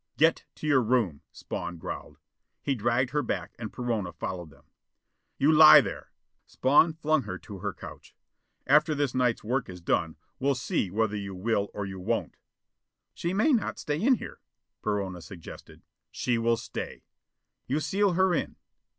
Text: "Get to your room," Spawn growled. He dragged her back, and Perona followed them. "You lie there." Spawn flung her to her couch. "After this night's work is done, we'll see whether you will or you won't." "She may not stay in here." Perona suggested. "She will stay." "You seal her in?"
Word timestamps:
"Get 0.17 0.45
to 0.55 0.65
your 0.65 0.81
room," 0.81 1.21
Spawn 1.31 1.77
growled. 1.77 2.17
He 2.63 2.73
dragged 2.73 3.11
her 3.11 3.21
back, 3.21 3.55
and 3.59 3.71
Perona 3.71 4.11
followed 4.11 4.49
them. 4.49 4.63
"You 5.37 5.51
lie 5.51 5.79
there." 5.79 6.11
Spawn 6.47 6.93
flung 6.93 7.21
her 7.21 7.37
to 7.37 7.59
her 7.59 7.71
couch. 7.71 8.15
"After 8.65 8.95
this 8.95 9.13
night's 9.13 9.43
work 9.43 9.69
is 9.69 9.79
done, 9.79 10.15
we'll 10.39 10.55
see 10.55 10.89
whether 10.89 11.15
you 11.15 11.35
will 11.35 11.69
or 11.75 11.85
you 11.85 11.99
won't." 11.99 12.37
"She 13.13 13.31
may 13.31 13.53
not 13.53 13.77
stay 13.77 14.01
in 14.01 14.15
here." 14.15 14.39
Perona 14.81 15.21
suggested. 15.21 15.83
"She 16.09 16.39
will 16.39 16.57
stay." 16.57 17.03
"You 17.67 17.79
seal 17.79 18.13
her 18.13 18.33
in?" 18.33 18.55